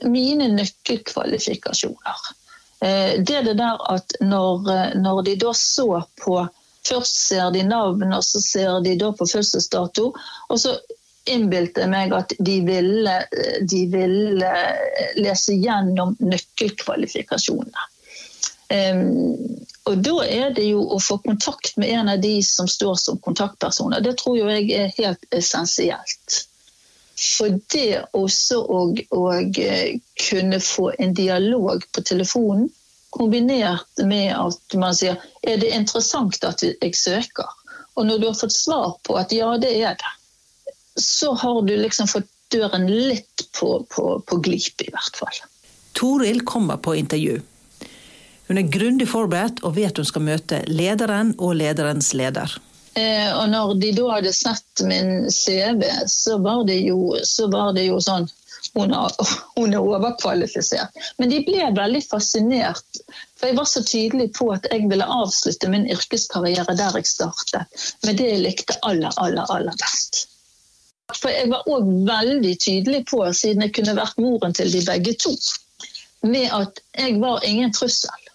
[0.03, 2.19] Mine nøkkelkvalifikasjoner.
[2.85, 6.47] Eh, det er det der at når, eh, når de da så på
[6.87, 10.05] Først ser de navn, og så ser de da på fødselsdato.
[10.47, 10.77] Og så
[11.27, 13.15] innbilte jeg meg at de ville,
[13.67, 14.51] de ville
[15.19, 17.89] lese gjennom nøkkelkvalifikasjonene.
[18.67, 19.35] Um,
[19.87, 23.19] og da er det jo å få kontakt med en av de som står som
[23.23, 24.03] kontaktpersoner.
[24.03, 26.46] Det tror jeg er helt essensielt.
[27.17, 29.97] For det også å, eh,
[30.29, 32.69] kunne få en dialog på telefonen,
[33.09, 37.49] kombinert med at man sier er det interessant at jeg søker?
[37.97, 40.13] Og når du har fått svar på at ja, det er det,
[41.01, 45.41] så har du liksom fått døren litt på, på, på glip, i hvert fall.
[45.97, 47.39] Toril kommer på intervju.
[48.47, 52.53] Hun er grundig forberedt og vet hun skal møte lederen og lederens leder.
[52.97, 57.13] Eh, og når de da hadde sett min CV, så var det jo,
[57.53, 58.29] var det jo sånn
[58.73, 59.13] hun er,
[59.55, 60.97] hun er, overkvalifisert.
[61.17, 63.01] Men de ble veldig fascinert.
[63.37, 67.85] For jeg var så tydelig på at jeg ville avslutte min yrkeskarriere der jeg startet.
[68.05, 70.25] Med det jeg likte aller, aller, aller best.
[71.13, 75.13] For jeg var òg veldig tydelig på, siden jeg kunne vært moren til de begge
[75.21, 75.33] to,
[76.27, 78.26] med at jeg var ingen trussel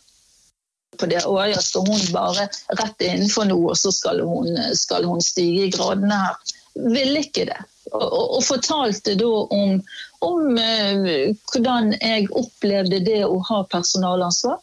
[0.98, 1.24] på det.
[1.26, 5.66] Og ja, skal hun bare rett innenfor noe, og så skal hun, skal hun stige
[5.66, 6.57] i gradene her.
[6.74, 7.61] Ville ikke det.
[7.92, 9.81] Og, og, fortalte da om,
[10.24, 14.61] om uh, hvordan jeg opplevde det å ha personalansvar.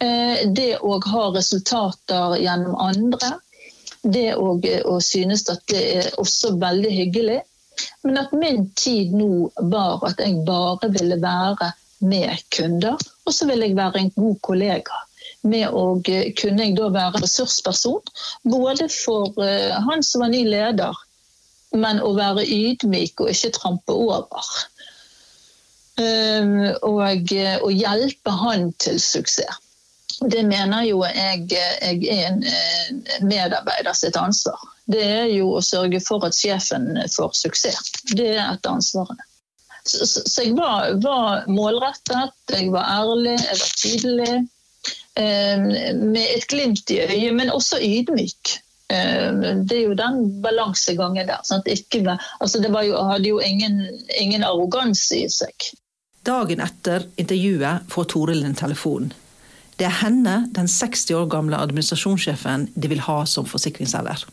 [0.00, 3.34] Uh, det å ha resultater gjennom andre.
[4.06, 7.40] Det å synes at det er også veldig hyggelig.
[8.06, 11.72] Men at min tid nå var at jeg bare ville være
[12.06, 15.05] med kunder, og så ville jeg være en god kollega
[15.48, 18.00] med å eh, kunne jeg da være ressursperson.
[18.46, 21.02] Både for uh, han som var ny leder,
[21.76, 24.56] men å være ydmyk og ikke trampe over.
[25.96, 27.32] Um, og,
[27.64, 29.62] å hjelpe han til suksess.
[30.16, 32.38] Det mener jo jeg, jeg er en
[33.28, 34.62] medarbeider sitt ansvar.
[34.88, 37.90] Det er jo å sørge for at sjefen får suksess.
[38.14, 39.26] Det er et av ansvarene.
[39.86, 44.36] Så, så, så jeg var, var målrettet, jeg var ærlig, jeg var tydelig.
[45.16, 45.58] Eh,
[45.96, 48.50] med et glimt i øyet, men også ydmyk.
[48.92, 49.32] Eh,
[49.64, 51.40] det er jo den balansegangen der.
[51.48, 51.68] Sant?
[51.72, 53.80] Ikke, altså det jo, hadde jo ingen,
[54.20, 55.70] ingen arroganse i seg.
[56.26, 59.12] Dagen etter intervjuet får Toril en telefon.
[59.80, 64.24] Det er henne, den 60 år gamle administrasjonssjefen, de vil ha som forsikringsselger.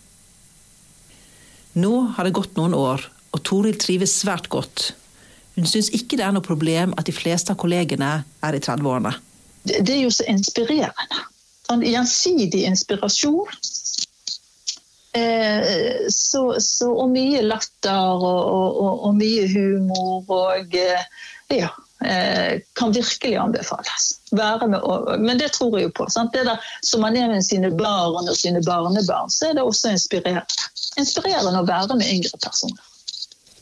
[1.80, 4.92] Nå har det gått noen år, og Toril trives svært godt.
[5.56, 9.14] Hun syns ikke det er noe problem at de fleste av kollegene er i 30-årene
[9.64, 11.22] det, er jo så inspirerende.
[11.68, 13.52] Sånn gjensidig inspirasjon.
[15.14, 21.10] Eh, så, så, og mye latter og, og, og mye humor og eh,
[21.54, 21.70] ja.
[22.04, 24.20] Eh, kan virkelig anbefales.
[24.32, 24.76] Med,
[25.20, 26.08] men det tror jeg jo på.
[26.12, 26.34] Sant?
[26.34, 29.94] Det der, som man er med sine barn og sine barnebarn, så er det også
[29.94, 30.68] inspirerende.
[31.00, 32.90] Inspirerende å være med yngre personer.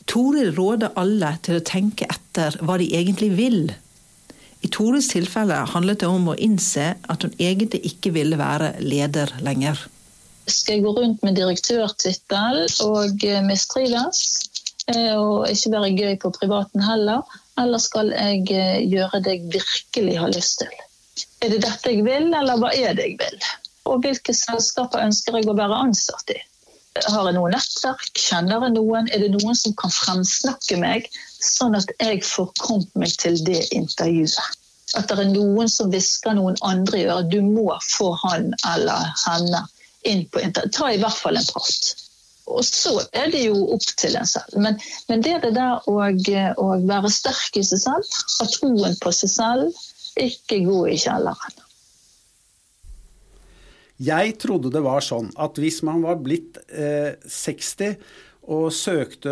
[0.09, 3.61] Toril råder alle til å tenke etter hva de egentlig vil
[4.61, 9.33] i Tores tilfelle handlet det om å innse at hun egentlig ikke ville være leder
[9.41, 9.79] lenger.
[10.49, 14.21] Skal jeg gå rundt med direktørtittel og eh, mistrives,
[14.93, 17.25] eh, og ikke være gøy på privaten heller?
[17.61, 20.77] Eller skal jeg eh, gjøre det jeg virkelig har lyst til?
[21.41, 23.41] Er det dette jeg vil, eller hva er det jeg vil?
[23.89, 26.41] Og hvilke selskaper ønsker jeg å være ansatt i?
[26.99, 28.09] Har jeg noe nettverk?
[28.19, 29.07] Kjenner jeg noen?
[29.15, 31.07] Er det noen som kan fremsnakke meg
[31.41, 34.57] sånn at jeg får kommet meg til det intervjuet.
[34.99, 37.31] At det er noen som hvisker noen andre i øret.
[37.31, 39.63] Du må få han eller henne
[40.07, 40.73] inn på intervju.
[40.75, 41.93] Ta i hvert fall en prat.
[42.51, 44.57] Og så er det jo opp til en selv.
[44.59, 48.97] Men, men det er det der å, å, være sterk i seg selv, ha troen
[48.99, 49.83] på seg selv,
[50.19, 51.61] ikke gå i kjelleren.
[54.01, 57.97] Jeg trodde det var sånn at hvis man var blitt eh, 60
[58.51, 59.31] og søkte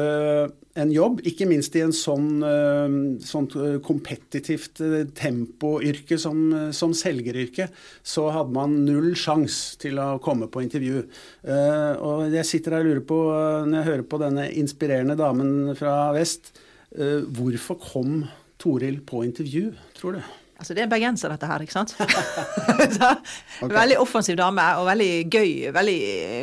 [0.80, 6.44] en jobb, ikke minst i en sånn, eh, kompetitivt eh, tempoyrke som,
[6.76, 7.70] som selgeryrke,
[8.06, 11.02] så hadde man null sjanse til å komme på intervju.
[11.50, 13.20] Og jeg sitter her og lurer på,
[13.66, 16.54] når jeg hører på denne inspirerende damen fra vest,
[16.90, 18.22] hvorfor kom
[18.62, 20.39] Toril på intervju, tror du?
[20.60, 21.94] Altså Det er en bergenser, dette her, ikke sant?
[23.64, 23.72] okay.
[23.72, 25.54] Veldig offensiv dame, og veldig gøy.
[25.76, 26.00] Veldig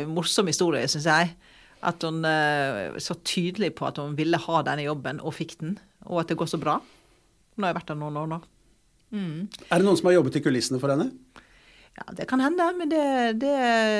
[0.09, 1.35] morsom historie, syns jeg.
[1.85, 5.77] At hun eh, så tydelig på at hun ville ha denne jobben, og fikk den.
[6.09, 6.79] Og at det går så bra.
[7.53, 8.41] Hun har jo vært der noen år nå.
[9.13, 9.45] Mm.
[9.69, 11.11] Er det noen som har jobbet i kulissene for henne?
[11.97, 13.05] Ja, Det kan hende, men det,
[13.41, 13.53] det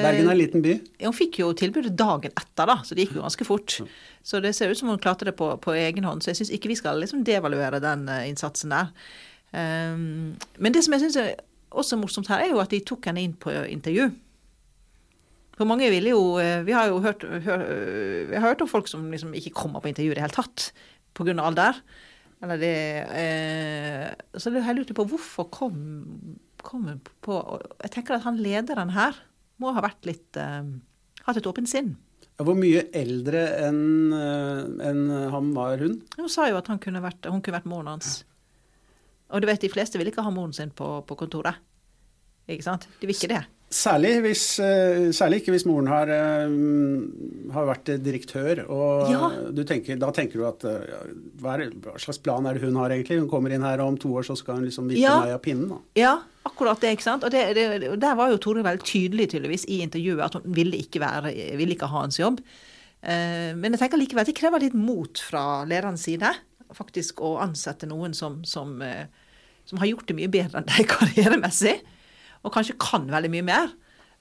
[0.04, 0.76] Bergen er en liten by?
[1.02, 3.80] Hun fikk jo tilbudet dagen etter, da, så det gikk jo ganske fort.
[4.22, 6.22] Så det ser ut som hun klarte det på, på egen hånd.
[6.22, 8.92] Så jeg syns ikke vi skal liksom devaluere den eh, innsatsen der.
[9.54, 11.36] Um, men det som jeg syns er
[11.72, 14.10] også morsomt her, er jo at de tok henne inn på intervju.
[15.58, 17.64] For mange ville jo eh, Vi har jo hørt, hør,
[18.30, 20.70] vi har hørt om folk som liksom ikke kommer på intervju i det hele tatt
[21.18, 21.34] pga.
[21.42, 21.80] alder.
[22.46, 22.76] Eller det
[23.18, 25.80] eh, Så det, jeg lurte på hvorfor kom,
[26.62, 27.40] kom hun på
[27.82, 29.18] Jeg tenker at han lederen her
[29.58, 30.62] må ha vært litt eh,
[31.26, 31.96] Hatt et åpent sinn.
[32.38, 35.02] Hvor mye eldre enn en enn
[35.34, 35.98] han var hun?
[36.16, 38.22] Hun sa jo at han kunne vært, hun kunne vært moren hans.
[39.32, 41.56] Og du vet, de fleste vil ikke ha moren sin på, på kontoret.
[42.48, 42.86] Ikke sant?
[43.02, 43.42] De vil ikke det.
[43.68, 46.54] Særlig, hvis, eh, særlig ikke hvis moren har, eh,
[47.52, 48.62] har vært direktør.
[48.72, 49.28] Og Ja.
[49.52, 51.02] du tenker, da tenker du at eh,
[51.42, 53.20] hva, er, hva slags plan er det hun har egentlig?
[53.20, 55.20] Hun kommer inn her, og om to år så skal hun liksom vippe Ja.
[55.20, 55.68] meg av pinnen.
[55.68, 55.82] Da.
[56.00, 56.14] Ja,
[56.48, 56.94] akkurat det.
[56.96, 57.26] ikke sant?
[57.28, 60.80] Og det, det, Der var jo Tore veldig tydelig tydeligvis i intervjuet at hun ville
[60.80, 62.40] ikke, være, ville ikke ha hans jobb.
[63.04, 66.32] Men jeg tenker likevel at det krever litt mot fra lederens side
[66.76, 69.08] faktisk å ansette noen som, som, eh,
[69.68, 71.78] som har gjort det mye bedre enn deg karrieremessig,
[72.44, 73.72] og kanskje kan veldig mye mer.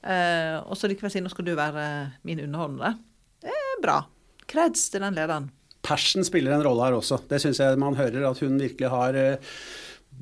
[0.07, 1.87] Eh, og så likevel si nå skal du være
[2.27, 2.95] min underordnede.
[3.43, 4.01] Det er bra.
[4.47, 5.51] Kreds til den lederen.
[5.87, 7.21] Persen spiller en rolle her også.
[7.31, 9.53] Det syns jeg man hører at hun virkelig har eh,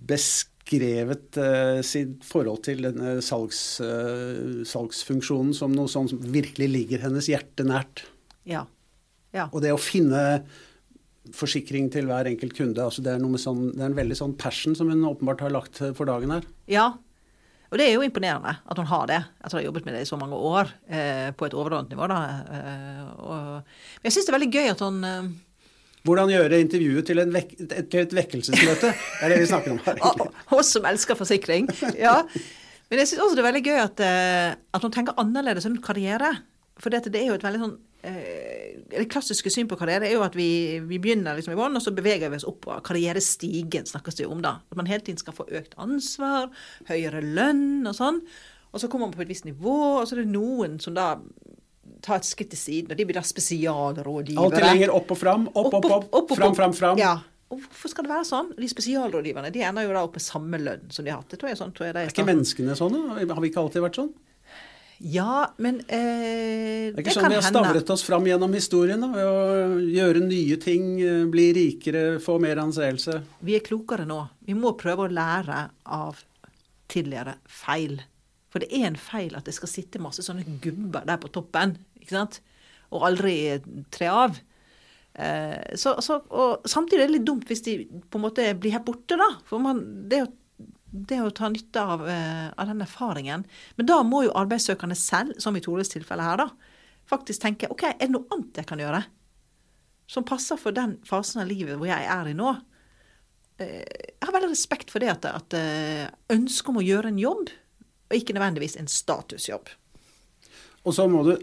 [0.08, 7.04] beskrevet uh, sitt forhold til denne salgs, uh, salgsfunksjonen som noe sånn som virkelig ligger
[7.06, 8.04] hennes hjerte nært.
[8.48, 8.64] Ja.
[9.36, 9.48] ja.
[9.52, 10.44] Og det å finne
[11.32, 14.76] forsikring til hver enkelt kunde, altså det, er sånn, det er en veldig sånn passion
[14.76, 16.44] som hun åpenbart har lagt for dagen her.
[16.68, 16.90] Ja,
[17.74, 20.04] og det er jo imponerende at hun har det, etter hun har jobbet med det
[20.04, 22.06] i så mange år eh, på et overordnet nivå.
[22.06, 22.18] da.
[22.54, 25.32] Eh, og, men jeg syns det er veldig gøy at hun eh,
[26.04, 28.90] Hvordan gjøre intervjuet til, en vek, til et vekkelsesmøte?
[28.92, 30.02] Det er det vi snakker om her.
[30.52, 31.70] Oss som elsker forsikring.
[31.96, 32.18] Ja.
[32.92, 35.80] Men jeg syns også det er veldig gøy at, eh, at hun tenker annerledes rundt
[35.82, 36.30] karriere.
[36.76, 40.16] For dette, det er jo et veldig sånn eh, Det klassiske syn på karriere er
[40.16, 42.82] jo at vi, vi begynner liksom i bånn, og så beveger vi oss oppover.
[42.84, 44.58] Karrierestigen snakkes det jo om, da.
[44.70, 46.50] At man hele tiden skal få økt ansvar,
[46.90, 48.20] høyere lønn og sånn.
[48.74, 51.14] Og så kommer man på et visst nivå, og så er det noen som da
[52.04, 54.42] tar et skritt til siden, og de blir da spesialrådgivere.
[54.44, 55.46] Alltid lenger opp og fram.
[55.54, 56.34] Opp, opp, opp.
[56.36, 57.00] Fram, fram, fram.
[57.00, 57.14] Ja.
[57.52, 58.50] Og hvorfor skal det være sånn?
[58.58, 61.30] De spesialrådgiverne de ender jo da opp med samme lønn som de har hatt.
[61.30, 63.02] Det tror jeg, sånn, tror jeg det Er ikke menneskene sånne?
[63.20, 64.10] Har vi ikke alltid vært sånn?
[65.04, 69.10] Ja, men eh, Det er ikke sånn vi har stavret oss fram gjennom historien da,
[69.12, 73.18] ved å gjøre nye ting, eh, bli rikere, få mer anseelse.
[73.44, 74.22] Vi er klokere nå.
[74.48, 75.58] Vi må prøve å lære
[75.92, 76.22] av
[76.88, 77.98] tidligere feil.
[78.48, 81.76] For det er en feil at det skal sitte masse sånne gubber der på toppen,
[82.00, 82.40] ikke sant?
[82.94, 83.36] Og aldri
[83.92, 84.40] tre av.
[85.14, 88.72] Eh, så, så, og samtidig er det litt dumt hvis de på en måte blir
[88.78, 89.34] her borte, da.
[89.50, 90.32] For man, det, å,
[90.94, 93.44] det å ta nytte av, eh, av den erfaringen.
[93.76, 96.48] Men da må jo arbeidssøkerne selv, som i Tores tilfelle her, da,
[97.10, 99.04] faktisk tenke OK, er det noe annet jeg kan gjøre?
[100.06, 102.52] Som passer for den fasen av livet hvor jeg er i nå.
[103.58, 107.18] Eh, jeg har veldig respekt for det at, at eh, ønsket om å gjøre en
[107.18, 107.50] jobb,
[108.04, 109.72] og ikke nødvendigvis en statusjobb.
[110.84, 111.34] Og så må du,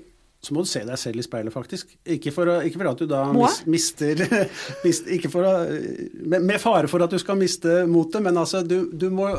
[0.41, 1.91] så må du se deg selv i speilet, faktisk.
[2.15, 4.23] Ikke for, å, ikke for at du da mis, mister
[4.85, 8.63] mist, ikke for å, med, med fare for at du skal miste motet, men altså
[8.65, 9.29] du, du må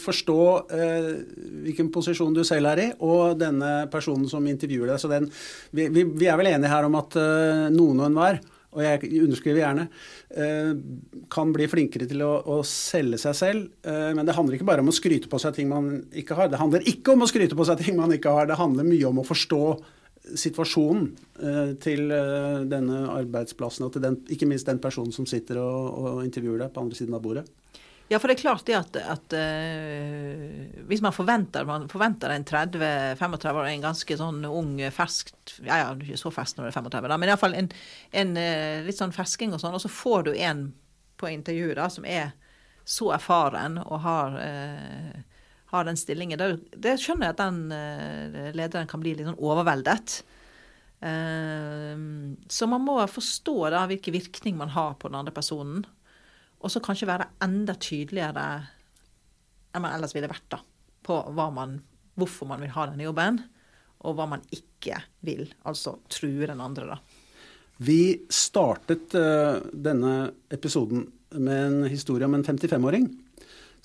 [0.00, 0.40] forstå
[0.72, 1.10] eh,
[1.66, 5.02] hvilken posisjon du selv er i, og denne personen som intervjuer deg.
[5.02, 5.28] Så den,
[5.76, 8.40] vi, vi, vi er vel enige her om at eh, noen og enhver
[8.76, 9.86] og jeg underskriver gjerne,
[10.36, 10.72] eh,
[11.32, 13.68] kan bli flinkere til å, å selge seg selv.
[13.80, 16.50] Eh, men det handler ikke bare om å skryte på seg ting man ikke har.
[16.52, 18.50] Det handler ikke om å skryte på seg ting man ikke har.
[18.50, 19.62] Det handler mye om å forstå
[20.34, 21.10] situasjonen
[21.42, 25.86] eh, til eh, denne arbeidsplassen, og til den, ikke minst den personen som sitter og,
[26.00, 27.46] og intervjuer deg på andre siden av bordet.
[28.06, 32.44] Ja, for det er klart det at, at uh, hvis man forventer, man forventer en
[32.46, 36.76] 30-35 år, en ganske sånn ung, ferskt Ja, ja, ikke så fersk når du er
[36.76, 37.70] 35, da, men iallfall en,
[38.14, 40.68] en uh, litt sånn fersking og sånn, og så får du en
[41.18, 42.30] på intervjuet da, som er
[42.86, 45.35] så erfaren og har, uh,
[45.72, 46.38] har den stillingen.
[46.38, 50.20] Det, det skjønner jeg at den lederen kan bli litt sånn overveldet.
[52.48, 55.82] så man må forstå da hvilken virkning man har på den andre personen.
[56.62, 58.46] Og så kanskje være enda tydeligere
[59.76, 60.62] enn man ellers ville vært da,
[61.06, 61.76] på man,
[62.16, 63.42] hvorfor man vil ha denne jobben,
[64.06, 65.46] og hva man ikke vil.
[65.68, 66.98] Altså true den andre, da.
[67.84, 71.04] Vi startet uh, denne episoden
[71.36, 73.10] med en historie om en 55-åring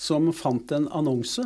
[0.01, 1.43] som fant en annonse,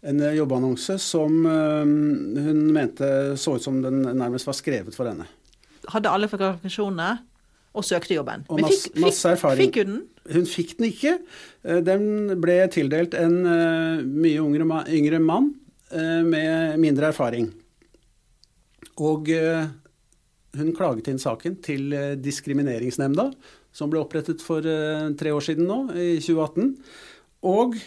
[0.00, 5.26] en jobbeannonse, som uh, hun mente så ut som den nærmest var skrevet for henne.
[5.92, 7.10] Hadde alle kvalifikasjonene
[7.76, 8.46] og søkte jobben.
[8.48, 9.68] Og masse, fikk, masse erfaring.
[9.68, 10.00] Fikk hun den?
[10.30, 11.12] Hun fikk den ikke.
[11.86, 12.02] Den
[12.42, 15.52] ble tildelt en mye yngre, yngre mann
[15.90, 17.48] med mindre erfaring.
[19.00, 23.30] Og hun klaget inn saken til Diskrimineringsnemnda,
[23.74, 24.66] som ble opprettet for
[25.18, 26.74] tre år siden nå, i 2018.
[27.46, 27.78] Og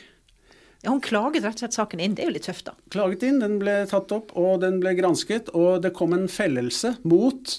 [0.84, 2.16] ja, Hun klaget rett og slett saken inn.
[2.18, 2.74] Det er jo litt tøft, da.
[2.92, 5.52] Klaget inn, den ble tatt opp, og den ble gransket.
[5.56, 7.58] Og det kom en fellelse mot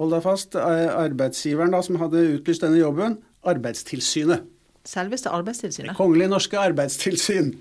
[0.00, 4.46] hold deg fast, arbeidsgiveren da, som hadde utlyst denne jobben, Arbeidstilsynet.
[4.88, 5.92] Selveste Arbeidstilsynet?
[5.92, 7.52] Det kongelige norske arbeidstilsyn.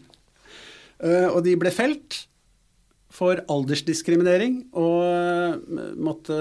[1.04, 2.24] Og de ble felt
[3.14, 6.38] for aldersdiskriminering og eh, måtte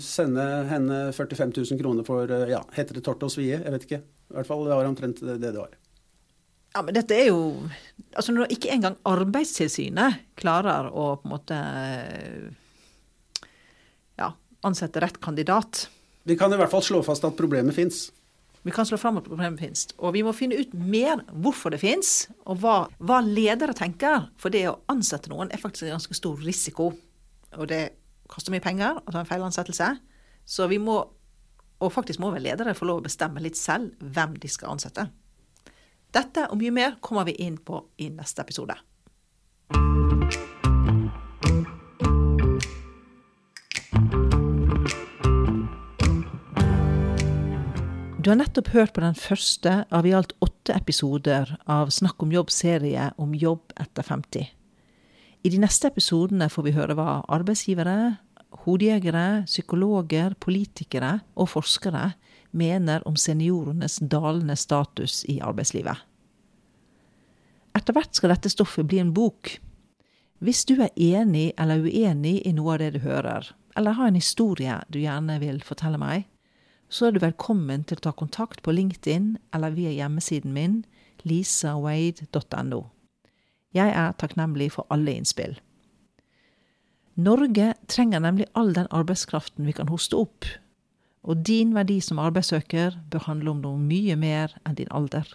[0.00, 3.58] sende henne 45 000 kroner for eh, ja, heter det tort og svie?
[3.58, 4.00] Jeg vet ikke.
[4.30, 5.74] I hvert fall det var omtrent det det var.
[6.74, 7.40] Ja, men dette er jo
[8.14, 11.58] Altså når ikke engang Arbeidstilsynet klarer å på en måte
[14.18, 14.32] ja,
[14.66, 15.84] ansette rett kandidat.
[16.26, 18.08] Vi kan i hvert fall slå fast at problemet fins.
[18.66, 19.86] Vi kan slå fram at problemet finnes.
[20.02, 24.26] Og vi må finne ut mer hvorfor det finnes, og hva, hva ledere tenker.
[24.40, 26.90] For det å ansette noen er faktisk en ganske stor risiko.
[27.56, 27.84] Og det
[28.30, 29.94] koster mye penger å ta en feilansettelse.
[30.44, 30.98] Så vi må,
[31.80, 35.08] og faktisk må vel ledere få lov å bestemme litt selv hvem de skal ansette.
[36.10, 38.74] Dette og mye mer kommer vi inn på i neste episode.
[48.20, 52.34] Du har nettopp hørt på den første av i alt åtte episoder av Snakk om
[52.34, 54.50] jobb-serie om jobb etter 50.
[55.40, 58.18] I de neste episodene får vi høre hva arbeidsgivere,
[58.66, 62.10] hodejegere, psykologer, politikere og forskere
[62.50, 65.96] mener om seniorenes dalende status i arbeidslivet.
[67.76, 69.56] Etter hvert skal dette stoffet bli en bok.
[70.42, 74.18] Hvis du er enig eller uenig i noe av det du hører, eller har en
[74.18, 76.26] historie du gjerne vil fortelle meg,
[76.90, 80.80] så er du velkommen til å ta kontakt på LinkedIn eller via hjemmesiden min
[81.22, 82.80] lisawade.no.
[83.76, 85.60] Jeg er takknemlig for alle innspill.
[87.20, 90.48] Norge trenger nemlig all den arbeidskraften vi kan hoste opp,
[91.22, 95.28] og din verdi som arbeidssøker bør handle om noe mye mer enn din alder.